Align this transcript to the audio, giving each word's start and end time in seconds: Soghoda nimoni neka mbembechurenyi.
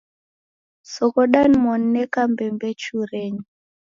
Soghoda 0.93 1.39
nimoni 1.47 1.87
neka 1.95 2.21
mbembechurenyi. 2.31 3.43